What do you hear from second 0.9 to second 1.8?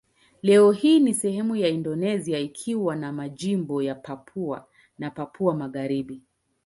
ni sehemu ya